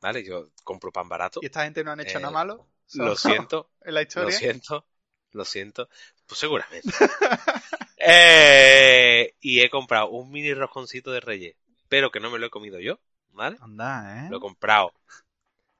[0.00, 0.22] ¿Vale?
[0.24, 1.40] Yo compro pan barato.
[1.42, 2.68] ¿Y esta gente no han hecho Eh, nada malo?
[2.94, 4.38] Lo siento, En la lo historia.
[4.38, 4.86] siento,
[5.32, 5.88] lo siento.
[6.26, 6.88] Pues seguramente.
[8.08, 11.56] Eh, y he comprado un mini rosconcito de reyes,
[11.96, 13.56] pero que no me lo he comido yo, ¿vale?
[13.58, 14.28] Anda, ¿eh?
[14.28, 14.92] Lo he comprado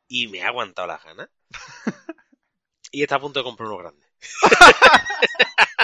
[0.09, 1.29] y me ha aguantado las ganas.
[2.91, 4.07] Y está a punto de comprar uno grande.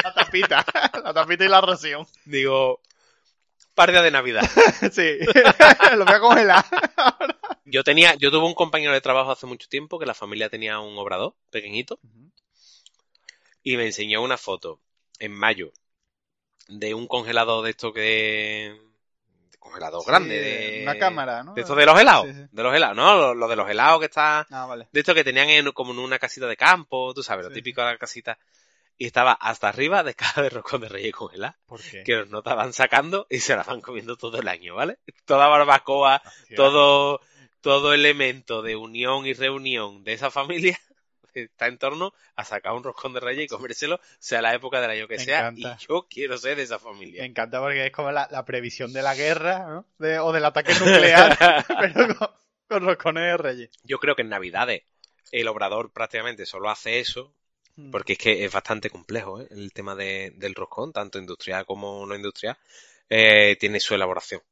[0.02, 0.64] La tapita.
[1.04, 2.06] la tapita y la ración.
[2.24, 2.80] Digo,
[3.74, 4.40] par de Navidad.
[4.92, 5.18] sí.
[5.96, 6.64] lo voy a congelar.
[7.66, 10.80] Yo tenía, yo tuve un compañero de trabajo hace mucho tiempo que la familia tenía
[10.80, 11.98] un obrador pequeñito
[13.62, 14.80] y me enseñó una foto
[15.18, 15.72] en mayo
[16.68, 18.91] de un congelador de esto que
[19.62, 20.44] congelador grande Sí,
[20.76, 21.54] de Una cámara, ¿no?
[21.54, 22.42] de estos de los helados, Sí, sí.
[22.50, 24.88] de los helados, no, lo, lo de los helados que está Ah, vale.
[24.92, 27.80] de esto que tenían en, como en una casita de campo, tú sabes, lo típico
[27.80, 28.38] de la casita
[28.98, 32.02] y estaba hasta arriba de cada de roscón de reyes congelado ¿Por qué?
[32.04, 34.98] que los notas van sacando y se la van comiendo todo el año, ¿vale?
[35.24, 36.56] Toda barbacoa, Hostia.
[36.56, 37.20] todo,
[37.60, 40.78] todo elemento de unión y reunión de esa familia
[41.34, 44.90] está en torno a sacar un roscón de reyes y comérselo, sea la época del
[44.90, 45.78] año que Me sea, encanta.
[45.80, 47.24] y yo quiero ser de esa Me familia.
[47.24, 49.86] encanta porque es como la, la previsión de la guerra, ¿no?
[49.98, 52.28] De- o del ataque nuclear, pero con,
[52.68, 53.70] con roscones de reyes.
[53.82, 54.82] yo creo que en Navidades
[55.30, 57.34] el obrador prácticamente solo hace eso,
[57.74, 57.90] Mm.
[57.90, 59.48] porque es que es bastante complejo ¿eh?
[59.50, 62.58] el tema de- del roscón, tanto industrial como no industrial,
[63.08, 64.42] eh, tiene su elaboración.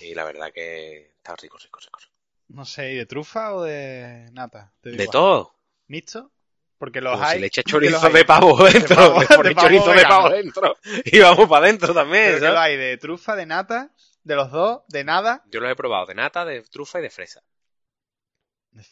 [0.00, 2.00] Y la verdad que está rico, rico, rico.
[2.48, 4.72] No sé, ¿y de trufa o de nata?
[4.80, 5.00] Te digo.
[5.00, 5.54] De todo.
[5.88, 6.32] ¿Mixto?
[6.78, 7.34] Porque los Como hay.
[7.36, 11.18] si le echa chorizo de pavo dentro, pavo- de pavo chorizo de pavo dentro y
[11.20, 12.60] vamos para adentro también, Pero que lo ¿sabes?
[12.60, 13.90] hay de trufa, de nata,
[14.22, 15.42] de los dos, de nada.
[15.46, 17.42] Yo los he probado de nata, de trufa y de fresa.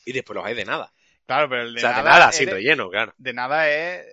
[0.05, 0.93] Y después los hay de nada.
[1.27, 2.03] Claro, pero el de o sea, nada.
[2.03, 3.13] de nada, sin de- relleno, claro.
[3.19, 4.07] De nada es.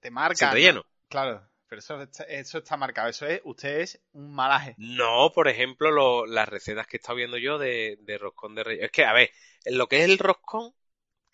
[0.00, 0.36] Te marca.
[0.36, 0.52] Sin ¿no?
[0.54, 0.84] relleno.
[1.08, 3.08] Claro, pero eso está, eso está marcado.
[3.08, 3.40] Eso es.
[3.44, 4.74] Usted es un malaje.
[4.76, 8.64] No, por ejemplo, lo- las recetas que he estado viendo yo de, de roscón de
[8.64, 8.84] relleno.
[8.86, 9.30] Es que, a ver,
[9.66, 10.74] lo que es el roscón,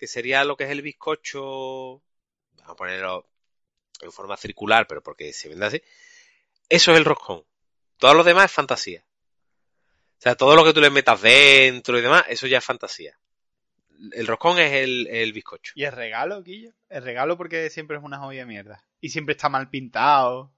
[0.00, 2.02] que sería lo que es el bizcocho,
[2.56, 3.28] vamos a ponerlo
[4.00, 5.82] en forma circular, pero porque se vende así,
[6.70, 7.44] eso es el roscón.
[7.98, 9.04] Todo lo demás es fantasía.
[9.04, 13.18] O sea, todo lo que tú le metas dentro y demás, eso ya es fantasía.
[14.12, 15.72] El roscón es el, el bizcocho.
[15.76, 16.72] ¿Y el regalo, Guillo?
[16.88, 18.82] El regalo porque siempre es una joya de mierda.
[19.02, 20.50] Y siempre está mal pintado.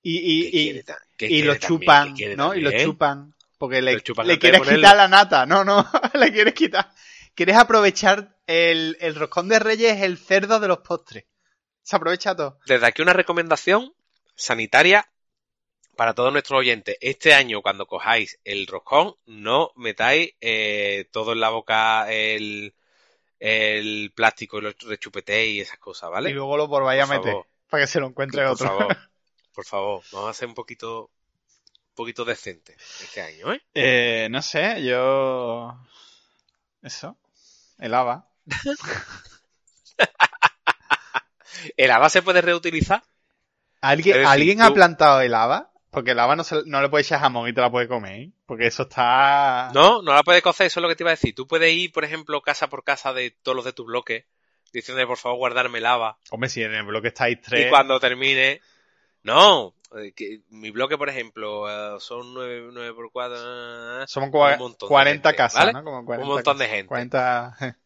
[0.00, 2.54] Y, y, ¿Qué y, quiere ta- qué y lo chupan, ¿Qué quiere ¿no?
[2.54, 3.34] Y lo chupan.
[3.58, 5.44] Porque le, chupan le quieres quitar la nata.
[5.44, 5.86] No, no.
[6.14, 6.90] le quieres quitar.
[7.34, 11.24] Quieres aprovechar el, el roscón de reyes, es el cerdo de los postres.
[11.82, 12.58] Se aprovecha todo.
[12.66, 13.94] Desde aquí una recomendación
[14.34, 15.08] sanitaria
[15.96, 16.96] para todos nuestros oyentes.
[17.00, 22.74] Este año, cuando cojáis el roscón, no metáis eh, todo en la boca el,
[23.38, 26.30] el plástico y lo rechupetéis y esas cosas, ¿vale?
[26.30, 27.32] Y luego lo volváis a Por meter.
[27.32, 27.46] favor.
[27.70, 28.66] Para que se lo encuentre por otro.
[28.68, 28.96] favor,
[29.54, 31.04] por favor, vamos a ser un poquito,
[31.88, 33.62] un poquito decentes este año, ¿eh?
[33.74, 35.78] Eh, no sé, yo.
[36.82, 37.16] Eso.
[37.78, 38.28] El haba.
[41.76, 43.02] ¿El haba se puede reutilizar?
[43.80, 45.70] ¿Alguien, Es decir, ¿alguien tú- ha plantado el haba?
[45.90, 48.20] Porque el haba no, se- no le puede echar jamón y te la puede comer.
[48.20, 48.30] ¿eh?
[48.44, 49.70] Porque eso está.
[49.74, 51.34] No, no la puedes cocer, eso es lo que te iba a decir.
[51.34, 54.26] Tú puedes ir, por ejemplo, casa por casa de todos los de tu bloque,
[54.72, 56.18] diciendo por favor guardarme el haba.
[56.30, 57.66] Hombre, si en el bloque estáis tres.
[57.66, 58.60] Y cuando termine.
[59.22, 64.06] No, eh, que mi bloque, por ejemplo, eh, son 9, 9 por 4.
[64.06, 65.72] Somos cua- un montón de 40 gente, casas, ¿vale?
[65.72, 65.84] ¿no?
[65.84, 66.86] Como 40 Un montón de gente.
[66.88, 67.56] 40.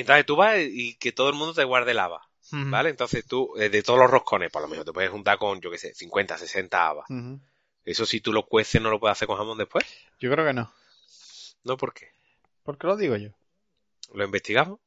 [0.00, 2.70] Entonces tú vas y que todo el mundo te guarde el haba, Ujú.
[2.70, 2.90] ¿vale?
[2.90, 5.70] Entonces tú, eh, de todos los roscones, por lo menos te puedes juntar con, yo
[5.70, 7.06] qué sé, 50, 60 habas.
[7.84, 9.84] Eso si tú lo cueces no lo puedes hacer con jamón después.
[10.20, 10.72] Yo creo que no.
[11.64, 11.76] ¿No?
[11.76, 12.10] ¿Por qué?
[12.62, 13.30] ¿Por qué lo digo yo?
[14.12, 14.78] ¿Lo investigamos?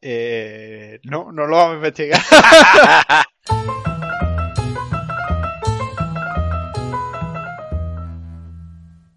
[0.00, 2.20] Eh, no, no lo vamos a investigar.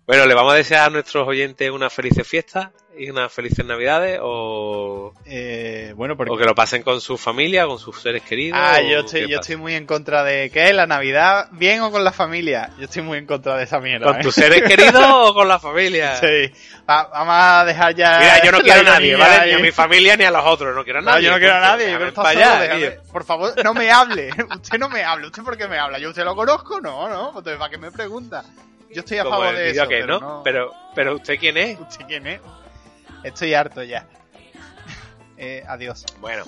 [0.07, 4.19] Bueno, ¿le vamos a desear a nuestros oyentes una feliz fiesta y unas felices navidades
[4.21, 6.31] o, Eh, bueno, porque.
[6.31, 8.59] o que lo pasen con su familia, con sus seres queridos?
[8.61, 9.39] Ah, yo estoy, yo pasa?
[9.41, 10.51] estoy muy en contra de.
[10.51, 11.47] ¿Qué es la Navidad?
[11.53, 12.69] ¿Bien o con la familia?
[12.77, 14.05] Yo estoy muy en contra de esa mierda.
[14.05, 14.21] ¿Con ¿eh?
[14.21, 16.17] tus seres queridos o con la familia?
[16.17, 16.51] Sí.
[16.87, 18.19] Va- vamos a dejar ya.
[18.19, 19.47] Mira, yo no quiero a nadie, ¿vale?
[19.47, 20.75] Ni a mi familia ni a los otros.
[20.75, 21.23] No quiero a No, nadie.
[21.25, 21.91] yo no quiero a nadie.
[21.91, 23.01] Yo quiero allá.
[23.11, 24.29] Por favor, no me hable.
[24.61, 25.25] Usted no me hable.
[25.25, 25.97] ¿Usted por qué me habla?
[25.97, 26.79] ¿Yo usted lo conozco?
[26.79, 27.29] No, no.
[27.29, 28.43] Entonces, ¿para qué me pregunta?
[28.95, 29.87] Yo estoy a Como favor de eso.
[29.89, 30.19] que, pero ¿no?
[30.21, 30.43] no.
[30.43, 31.77] Pero, pero ¿usted quién es?
[31.77, 32.39] ¿Usted quién es?
[33.23, 34.07] Estoy harto ya.
[35.37, 36.05] Eh, adiós.
[36.21, 36.45] Bueno,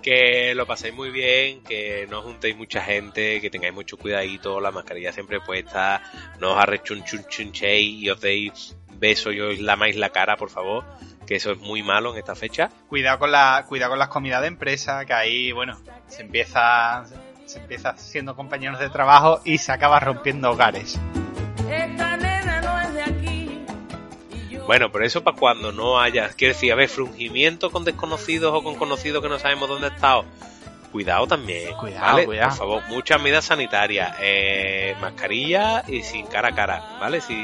[0.00, 4.70] que lo paséis muy bien, que no juntéis mucha gente, que tengáis mucho cuidadito, la
[4.70, 6.00] mascarilla siempre puesta,
[6.38, 10.84] no os arrechunchunchéis y os deis besos y os lamáis la cara, por favor,
[11.26, 12.70] que eso es muy malo en esta fecha.
[12.86, 17.02] Cuidado con la, cuidado con las comidas de empresa, que ahí, bueno, se empieza,
[17.44, 20.96] se empieza siendo compañeros de trabajo y se acaba rompiendo hogares.
[21.70, 23.60] Esta nena no es de aquí.
[24.50, 28.52] yo- Bueno, pero eso para cuando no haya, quiero decir, a ver, frungimiento con desconocidos
[28.54, 30.24] o con conocidos que no sabemos dónde estado.
[30.92, 32.26] Cuidado también, Cuidado, ¿vale?
[32.26, 32.48] cuidado.
[32.50, 37.22] Por favor, muchas medidas sanitarias, eh, mascarilla y sin cara a cara, ¿vale?
[37.22, 37.34] Si,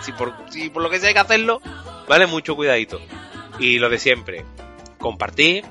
[0.00, 1.60] si, por, si por lo que sea hay que hacerlo,
[2.08, 2.26] ¿vale?
[2.26, 2.98] Mucho cuidadito.
[3.58, 4.46] Y lo de siempre,
[4.98, 5.66] compartir,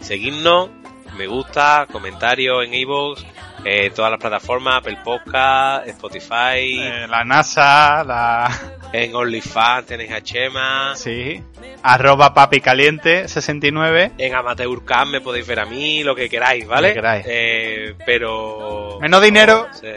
[0.00, 0.68] seguirnos,
[1.16, 3.22] me gusta, comentarios en iVoox,
[3.68, 8.50] eh, todas las plataformas, Apple Podcast, Spotify, Eh, la NASA, la...
[8.92, 10.92] en OnlyFans tenéis a Chema.
[10.94, 11.42] Sí.
[11.82, 14.12] Arroba papi caliente 69.
[14.18, 16.88] En Amateurcam me podéis ver a mí, lo que queráis, ¿vale?
[16.88, 17.26] Lo que queráis.
[17.28, 18.98] Eh, pero...
[19.00, 19.66] Menos dinero.
[19.72, 19.88] Sí.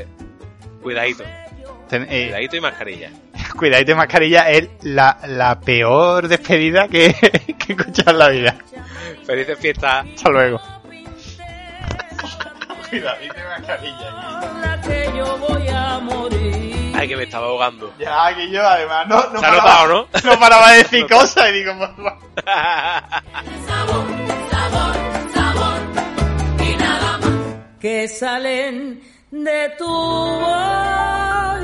[0.81, 1.23] Cuidadito,
[1.89, 3.09] Ten- eh, cuidadito y mascarilla.
[3.57, 7.13] cuidadito mascarilla es la, la peor despedida que,
[7.59, 8.55] que he escuchado en la vida.
[9.25, 10.05] Felices fiestas.
[10.15, 10.59] Hasta luego.
[12.89, 14.39] Cuidadito mascarilla.
[14.41, 16.93] Con la que yo voy a morir.
[16.95, 17.93] Ay, que me estaba ahogando.
[17.99, 20.07] Ya, aquí yo además no, no Se ha paraba- notado, ¿no?
[20.31, 22.45] No paraba de decir cosas y digo, pues, pues,
[23.67, 24.05] Sabor,
[24.51, 24.95] sabor,
[25.33, 25.79] sabor.
[26.65, 27.79] Y nada más.
[27.79, 31.59] Que salen de tu boca.